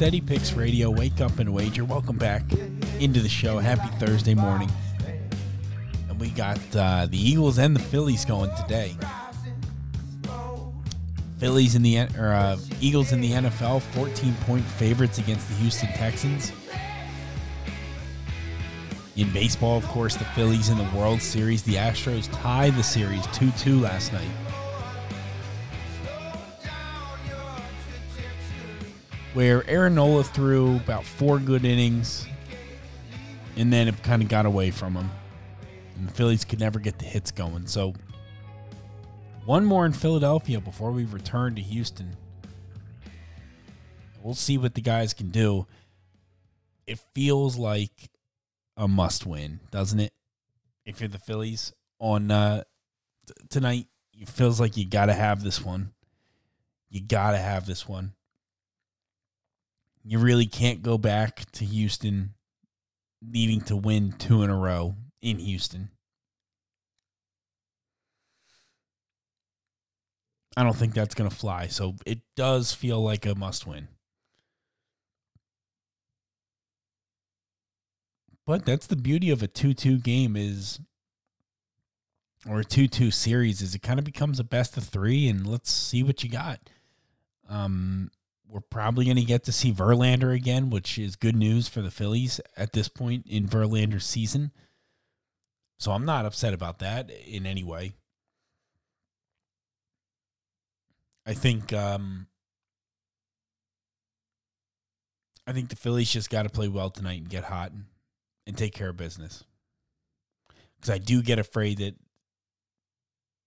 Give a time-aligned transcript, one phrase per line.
[0.00, 0.88] Steady Picks Radio.
[0.88, 1.84] Wake up and wager.
[1.84, 2.42] Welcome back
[3.00, 3.58] into the show.
[3.58, 4.70] Happy Thursday morning.
[6.08, 8.96] And we got uh, the Eagles and the Phillies going today.
[11.36, 15.90] Phillies in the or uh, Eagles in the NFL, 14 point favorites against the Houston
[15.90, 16.50] Texans.
[19.16, 21.62] In baseball, of course, the Phillies in the World Series.
[21.62, 24.49] The Astros tied the series 2 2 last night.
[29.34, 32.26] Where Aaron Nola threw about four good innings
[33.56, 35.10] and then it kind of got away from him.
[35.96, 37.66] And the Phillies could never get the hits going.
[37.66, 37.94] So,
[39.44, 42.16] one more in Philadelphia before we return to Houston.
[44.22, 45.66] We'll see what the guys can do.
[46.86, 48.10] It feels like
[48.76, 50.12] a must win, doesn't it?
[50.84, 52.64] If you're the Phillies on uh,
[53.26, 53.86] t- tonight,
[54.18, 55.92] it feels like you got to have this one.
[56.88, 58.14] You got to have this one
[60.04, 62.34] you really can't go back to Houston
[63.22, 65.90] needing to win two in a row in Houston.
[70.56, 71.68] I don't think that's going to fly.
[71.68, 73.88] So it does feel like a must win.
[78.46, 80.80] But that's the beauty of a 2-2 game is
[82.48, 85.70] or a 2-2 series is it kind of becomes a best of 3 and let's
[85.70, 86.58] see what you got.
[87.48, 88.10] Um
[88.50, 91.90] we're probably going to get to see Verlander again, which is good news for the
[91.90, 94.50] Phillies at this point in Verlander's season.
[95.78, 97.92] So I'm not upset about that in any way.
[101.24, 102.26] I think um,
[105.46, 107.84] I think the Phillies just got to play well tonight and get hot and,
[108.46, 109.44] and take care of business.
[110.76, 111.94] Because I do get afraid that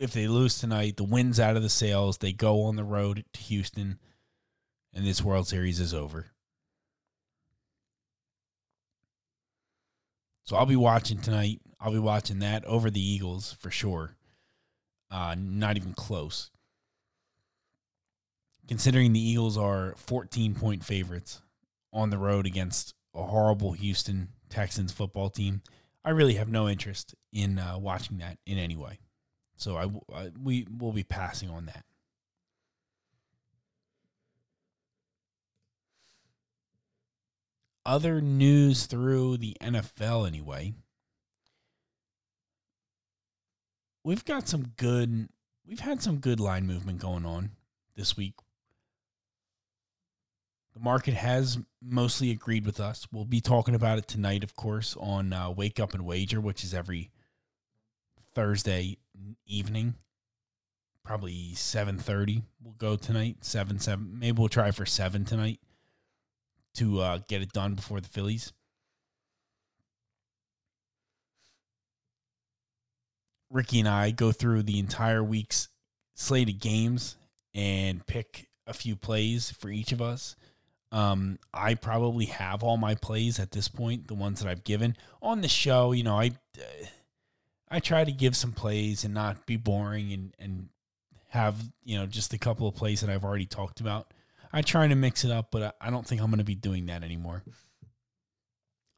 [0.00, 2.18] if they lose tonight, the wind's out of the sails.
[2.18, 3.98] They go on the road to Houston
[4.94, 6.26] and this World Series is over.
[10.44, 11.60] So I'll be watching tonight.
[11.78, 14.16] I'll be watching that over the Eagles for sure.
[15.10, 16.50] Uh, not even close.
[18.66, 21.42] Considering the Eagles are 14 point favorites
[21.92, 25.62] on the road against a horrible Houston Texans football team,
[26.04, 29.00] I really have no interest in uh, watching that in any way.
[29.56, 31.84] So I, I we will be passing on that.
[37.88, 40.74] Other news through the NFL anyway.
[44.04, 45.28] We've got some good
[45.66, 47.52] we've had some good line movement going on
[47.96, 48.34] this week.
[50.74, 53.08] The market has mostly agreed with us.
[53.10, 56.62] We'll be talking about it tonight, of course, on uh, Wake Up and Wager, which
[56.62, 57.10] is every
[58.34, 58.98] Thursday
[59.46, 59.94] evening,
[61.02, 62.42] probably seven thirty.
[62.62, 64.18] We'll go tonight, seven seven.
[64.18, 65.58] Maybe we'll try for seven tonight
[66.78, 68.52] to uh, get it done before the Phillies.
[73.50, 75.68] Ricky and I go through the entire week's
[76.14, 77.16] slate of games
[77.54, 80.36] and pick a few plays for each of us.
[80.90, 84.96] Um, I probably have all my plays at this point, the ones that I've given
[85.22, 85.92] on the show.
[85.92, 86.86] You know, I uh,
[87.70, 90.68] I try to give some plays and not be boring and and
[91.28, 94.12] have you know just a couple of plays that I've already talked about.
[94.52, 96.86] I try to mix it up, but I don't think I'm going to be doing
[96.86, 97.42] that anymore.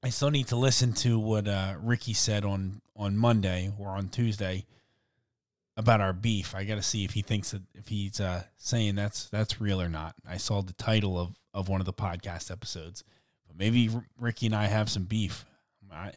[0.03, 4.09] I still need to listen to what uh, Ricky said on on Monday or on
[4.09, 4.65] Tuesday
[5.77, 6.55] about our beef.
[6.55, 9.81] I got to see if he thinks that if he's uh, saying that's that's real
[9.81, 10.15] or not.
[10.27, 13.05] I saw the title of of one of the podcast episodes,
[13.47, 15.45] but maybe Ricky and I have some beef.
[15.93, 16.13] I,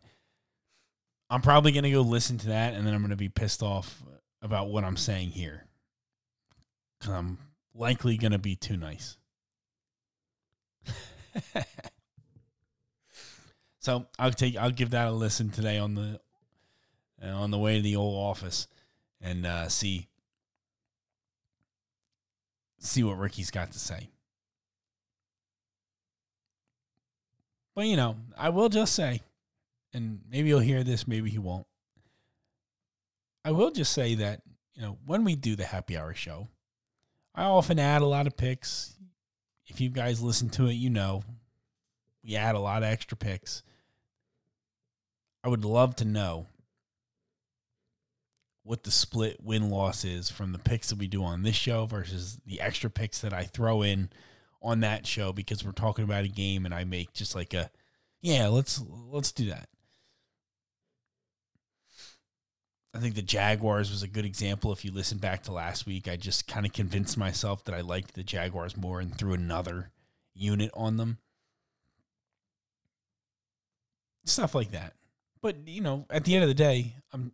[1.29, 3.63] I'm probably going to go listen to that, and then I'm going to be pissed
[3.63, 4.03] off
[4.41, 5.65] about what I'm saying here
[6.99, 7.39] because I'm
[7.73, 9.17] likely going to be too nice.
[13.79, 16.19] So I'll take I'll give that a listen today on the
[17.23, 18.67] uh, on the way to the old office
[19.21, 20.07] and uh, see
[22.79, 24.09] see what Ricky's got to say.
[27.75, 29.21] But you know, I will just say,
[29.93, 31.65] and maybe you'll hear this, maybe he won't.
[33.45, 34.41] I will just say that,
[34.73, 36.47] you know, when we do the happy hour show,
[37.35, 38.92] I often add a lot of picks.
[39.67, 41.23] If you guys listen to it, you know
[42.23, 43.63] we add a lot of extra picks.
[45.43, 46.47] I would love to know
[48.63, 51.85] what the split win loss is from the picks that we do on this show
[51.85, 54.09] versus the extra picks that I throw in
[54.61, 57.69] on that show because we're talking about a game and I make just like a
[58.21, 59.67] yeah, let's let's do that.
[62.93, 64.71] I think the Jaguars was a good example.
[64.71, 67.81] If you listen back to last week, I just kind of convinced myself that I
[67.81, 69.89] liked the Jaguars more and threw another
[70.35, 71.17] unit on them.
[74.25, 74.93] Stuff like that.
[75.41, 77.31] But, you know, at the end of the day, I'm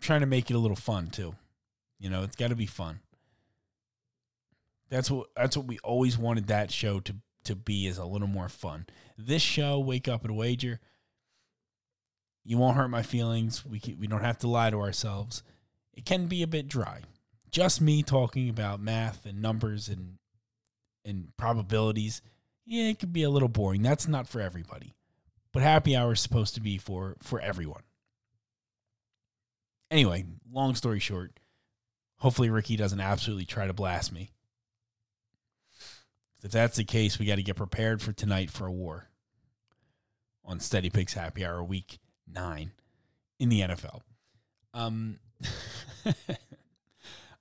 [0.00, 1.34] trying to make it a little fun too.
[1.98, 3.00] You know, it's got to be fun.
[4.90, 8.28] That's what that's what we always wanted that show to to be is a little
[8.28, 8.86] more fun.
[9.16, 10.80] This show, Wake Up and Wager,
[12.44, 13.64] you won't hurt my feelings.
[13.64, 15.42] We can, we don't have to lie to ourselves.
[15.94, 17.00] It can be a bit dry.
[17.50, 20.18] Just me talking about math and numbers and
[21.04, 22.20] and probabilities.
[22.66, 23.82] Yeah, it could be a little boring.
[23.82, 24.94] That's not for everybody.
[25.52, 27.82] But happy hour is supposed to be for for everyone.
[29.90, 31.38] Anyway, long story short,
[32.18, 34.32] hopefully Ricky doesn't absolutely try to blast me.
[36.42, 39.08] If that's the case, we got to get prepared for tonight for a war
[40.44, 42.00] on Steady Picks Happy Hour week
[42.32, 42.72] nine
[43.38, 44.00] in the NFL.
[44.72, 45.18] Um,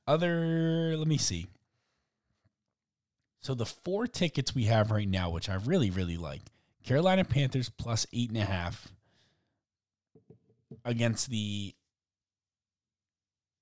[0.07, 1.47] other, let me see.
[3.41, 6.41] So the four tickets we have right now, which I really, really like
[6.83, 8.87] Carolina Panthers plus eight and a half
[10.85, 11.73] against the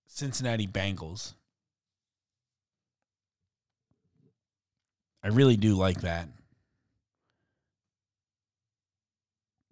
[0.07, 1.33] Cincinnati Bengals.
[5.23, 6.27] I really do like that.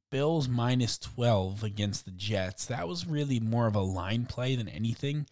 [0.10, 2.66] Bills minus 12 against the Jets.
[2.66, 5.28] That was really more of a line play than anything.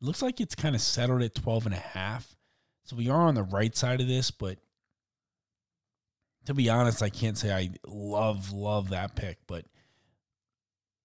[0.00, 2.36] Looks like it's kind of settled at 12 and a half.
[2.84, 4.58] So we are on the right side of this, but
[6.44, 9.64] to be honest, I can't say I love love that pick, but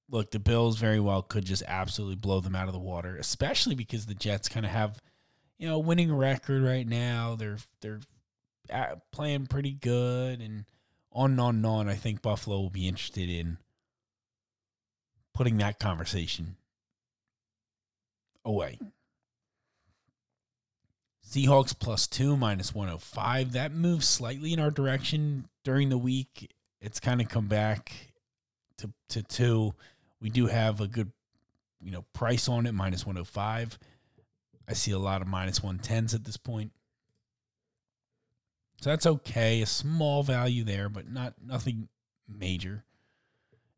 [0.09, 3.75] look, the Bills very well could just absolutely blow them out of the water, especially
[3.75, 5.01] because the Jets kind of have,
[5.57, 7.35] you know, a winning record right now.
[7.35, 8.01] They're they're
[8.71, 10.65] uh, playing pretty good and
[11.11, 11.89] on and on and on.
[11.89, 13.57] I think Buffalo will be interested in
[15.33, 16.55] putting that conversation
[18.45, 18.79] away.
[21.27, 23.53] Seahawks plus two, minus 105.
[23.53, 26.51] That moves slightly in our direction during the week.
[26.81, 27.93] It's kind of come back
[28.77, 29.73] to, to two.
[30.19, 31.11] We do have a good,
[31.79, 33.79] you know, price on it, minus 105.
[34.67, 36.71] I see a lot of minus 110s at this point.
[38.81, 39.61] So that's okay.
[39.61, 41.87] A small value there, but not nothing
[42.27, 42.83] major.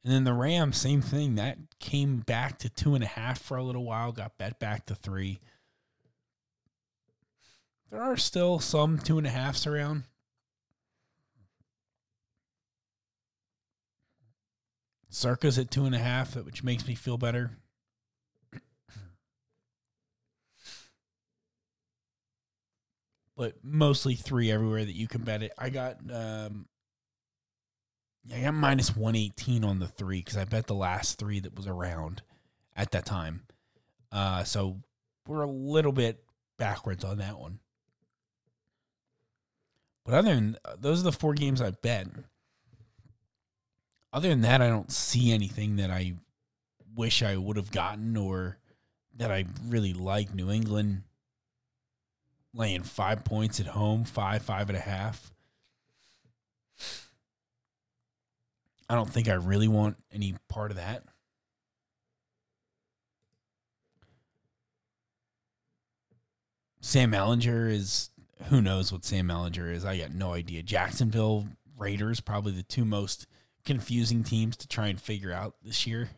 [0.04, 1.36] And then the Rams, same thing.
[1.36, 4.86] That came back to two and a half for a little while, got bet back
[4.86, 5.42] to three.
[7.92, 10.06] There are still some two and a halfs around.
[15.10, 17.52] Circa's at two and a half, which makes me feel better.
[23.44, 25.52] But mostly three everywhere that you can bet it.
[25.58, 26.66] I got um,
[28.34, 31.54] I got minus one eighteen on the three because I bet the last three that
[31.54, 32.22] was around
[32.74, 33.42] at that time.
[34.14, 34.78] Uh, so
[35.28, 36.24] we're a little bit
[36.58, 37.60] backwards on that one.
[40.06, 42.08] But other than uh, those are the four games I bet.
[44.14, 46.14] Other than that, I don't see anything that I
[46.96, 48.58] wish I would have gotten or
[49.18, 50.34] that I really like.
[50.34, 51.02] New England
[52.54, 55.32] laying five points at home, five, five and a half.
[58.90, 61.04] I don't think I really want any part of that.
[66.82, 68.10] Sam Ehlinger is
[68.50, 69.86] who knows what Sam Ehlinger is.
[69.86, 70.62] I got no idea.
[70.64, 73.26] Jacksonville Raiders probably the two most
[73.66, 76.10] confusing teams to try and figure out this year.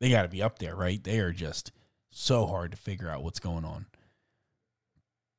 [0.00, 1.02] They got to be up there, right?
[1.02, 1.72] They are just
[2.10, 3.86] so hard to figure out what's going on.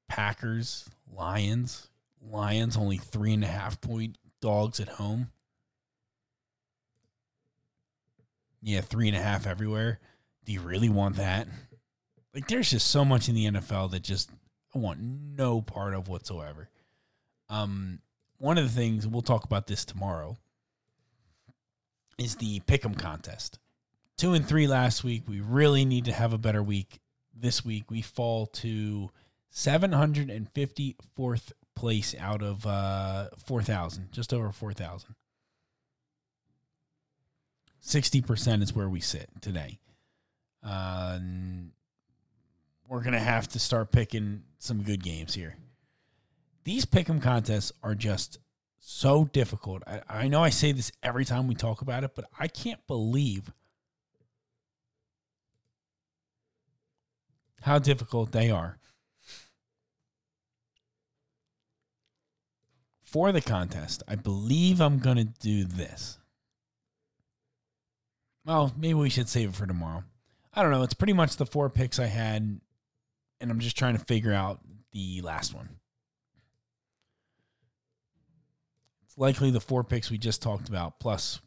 [0.09, 1.87] Packers, Lions.
[2.21, 5.31] Lions only three and a half point dogs at home.
[8.61, 9.99] Yeah, three and a half everywhere.
[10.43, 11.47] Do you really want that?
[12.33, 14.29] Like, there's just so much in the NFL that just
[14.75, 16.69] I want no part of whatsoever.
[17.49, 17.99] Um,
[18.37, 20.37] one of the things we'll talk about this tomorrow
[22.17, 23.59] is the pick'em contest.
[24.17, 25.23] Two and three last week.
[25.27, 26.99] We really need to have a better week
[27.33, 27.89] this week.
[27.89, 29.09] We fall to
[29.53, 35.15] 754th place out of uh, 4,000, just over 4,000.
[37.83, 39.79] 60% is where we sit today.
[40.63, 41.19] Uh,
[42.87, 45.55] we're going to have to start picking some good games here.
[46.65, 48.39] These pick 'em contests are just
[48.79, 49.83] so difficult.
[49.87, 52.85] I, I know I say this every time we talk about it, but I can't
[52.87, 53.51] believe
[57.61, 58.77] how difficult they are.
[63.11, 66.19] For the contest, I believe I'm going to do this.
[68.45, 70.03] Well, maybe we should save it for tomorrow.
[70.53, 70.83] I don't know.
[70.83, 72.59] It's pretty much the four picks I had,
[73.41, 74.59] and I'm just trying to figure out
[74.91, 75.69] the last one.
[79.07, 81.39] It's likely the four picks we just talked about, plus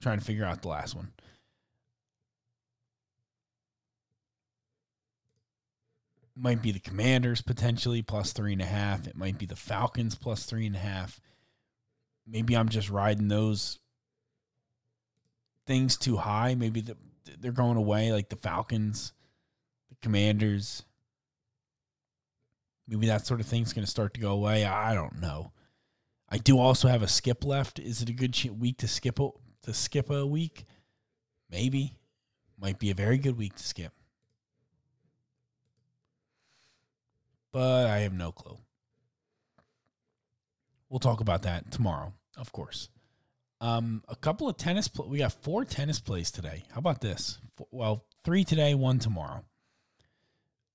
[0.00, 1.10] trying to figure out the last one.
[6.36, 9.06] Might be the Commanders potentially plus three and a half.
[9.06, 11.20] It might be the Falcons plus three and a half.
[12.26, 13.78] Maybe I'm just riding those
[15.66, 16.54] things too high.
[16.54, 16.96] Maybe the,
[17.40, 19.12] they're going away, like the Falcons,
[19.88, 20.82] the Commanders.
[22.86, 24.64] Maybe that sort of thing's going to start to go away.
[24.64, 25.52] I don't know.
[26.28, 27.78] I do also have a skip left.
[27.78, 29.30] Is it a good week to skip a,
[29.62, 30.64] to skip a week?
[31.50, 31.96] Maybe.
[32.58, 33.92] Might be a very good week to skip.
[37.56, 38.58] But I have no clue.
[40.90, 42.90] We'll talk about that tomorrow, of course.
[43.62, 44.88] Um, a couple of tennis.
[44.88, 46.64] Pl- we got four tennis plays today.
[46.72, 47.38] How about this?
[47.70, 49.42] Well, three today, one tomorrow.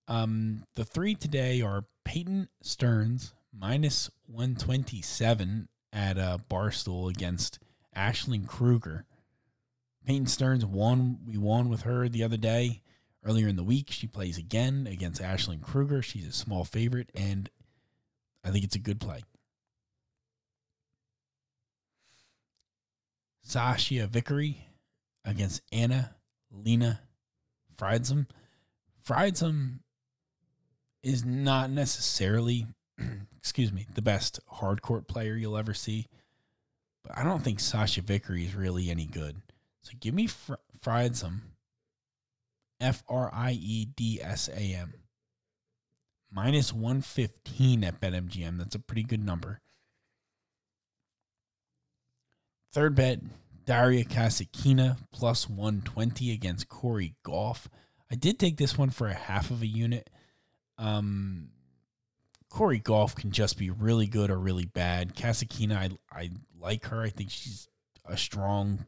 [0.07, 7.59] Um, the three today are Peyton Stearns minus one twenty seven at uh, Barstool against
[7.93, 9.05] Ashley Krueger.
[10.07, 11.19] Peyton Stearns won.
[11.27, 12.81] We won with her the other day.
[13.24, 16.01] Earlier in the week, she plays again against Ashley Krueger.
[16.01, 17.50] She's a small favorite, and
[18.44, 19.24] I think it's a good play.
[23.48, 24.66] Sachia Vickery
[25.25, 26.16] against Anna
[26.51, 27.01] Lena
[27.78, 28.28] Friedsam.
[29.06, 29.80] Friedsam
[31.04, 32.68] is not necessarily,
[33.38, 36.08] excuse me, the best hard court player you'll ever see,
[37.04, 39.42] but I don't think Sachia Vickery is really any good.
[39.82, 41.42] So give me Fr- Friedsam,
[42.81, 44.93] F R I E D S A M,
[46.31, 48.57] minus 115 at BetMGM.
[48.57, 49.61] That's a pretty good number.
[52.73, 53.19] Third bet,
[53.65, 57.67] Daria Kasatkina plus 120 against Corey Gauff.
[58.11, 60.09] I did take this one for a half of a unit.
[60.77, 61.50] Um,
[62.50, 65.15] Corey Gauff can just be really good or really bad.
[65.15, 67.01] Kasatkina, I, I like her.
[67.01, 67.67] I think she's
[68.05, 68.85] a strong,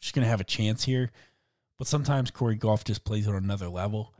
[0.00, 1.10] she's going to have a chance here.
[1.78, 4.14] But sometimes Corey Gauff just plays on another level.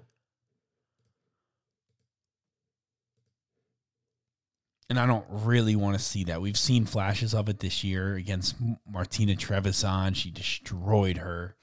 [4.91, 6.41] and I don't really want to see that.
[6.41, 8.57] We've seen flashes of it this year against
[8.89, 10.15] Martina Trevisan.
[10.15, 11.57] She destroyed her.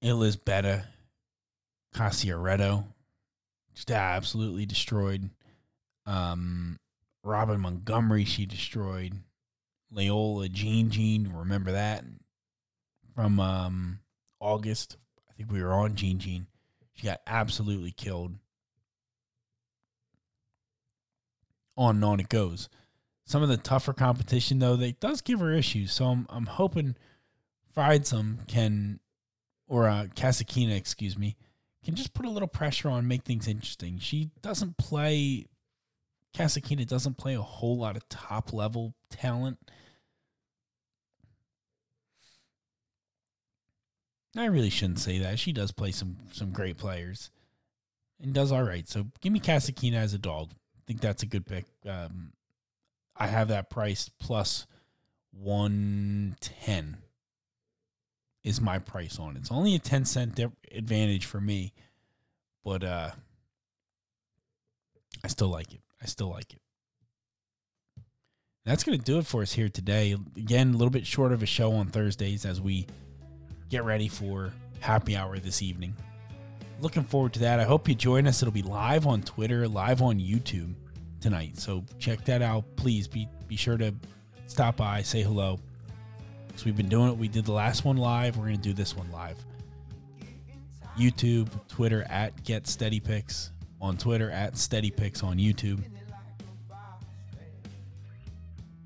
[0.00, 0.84] Elizabeth
[1.94, 2.84] Cocciaretto
[3.74, 5.30] just absolutely destroyed.
[6.04, 6.78] Um,
[7.22, 9.14] Robin Montgomery, she destroyed.
[9.94, 12.04] Leolia Jeanjean, remember that
[13.14, 13.98] from um,
[14.40, 14.96] August?
[15.28, 16.46] I think we were on Jeanjean.
[16.94, 18.34] She got absolutely killed.
[21.76, 22.68] on and on it goes.
[23.24, 25.92] Some of the tougher competition though, they does give her issues.
[25.92, 26.96] So I'm I'm hoping
[27.76, 29.00] Friedsam can
[29.68, 31.36] or uh excuse me,
[31.84, 33.98] can just put a little pressure on, make things interesting.
[33.98, 35.46] She doesn't play
[36.34, 39.58] Kasatkina doesn't play a whole lot of top level talent.
[44.36, 45.38] I really shouldn't say that.
[45.38, 47.30] She does play some some great players
[48.20, 48.88] and does all right.
[48.88, 51.64] So give me Kasatkina as a dog I think that's a good pick.
[51.88, 52.32] Um,
[53.16, 54.66] I have that price plus
[55.30, 56.96] 110
[58.42, 59.40] is my price on it.
[59.40, 60.40] It's only a 10 cent
[60.72, 61.72] advantage for me,
[62.64, 63.10] but uh,
[65.22, 65.80] I still like it.
[66.02, 66.58] I still like it.
[68.64, 70.16] That's going to do it for us here today.
[70.36, 72.86] Again, a little bit short of a show on Thursdays as we
[73.72, 75.96] get ready for happy hour this evening
[76.82, 77.60] looking forward to that.
[77.60, 78.42] I hope you join us.
[78.42, 80.74] It'll be live on Twitter, live on YouTube
[81.20, 81.56] tonight.
[81.56, 82.64] So check that out.
[82.76, 83.94] Please be be sure to
[84.46, 85.58] stop by, say hello.
[86.56, 87.16] So we've been doing it.
[87.16, 88.36] We did the last one live.
[88.36, 89.38] We're gonna do this one live.
[90.98, 95.82] YouTube, Twitter at Get Steady Picks on Twitter at Steady Picks on YouTube.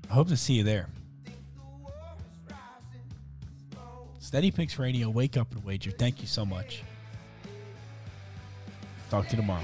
[0.09, 0.87] I hope to see you there.
[4.27, 5.89] Steady Picks Radio, wake up and wager.
[5.89, 6.83] Thank you so much.
[9.09, 9.63] Talk to you tomorrow.